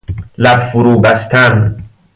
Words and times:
لب 0.37 0.59
فروبستن 0.59 1.77